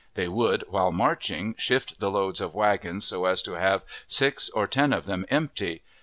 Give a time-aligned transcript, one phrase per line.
[0.15, 4.65] They would, while marching, shift the loads of wagons, so as to have six or
[4.65, 5.83] ten of them empty.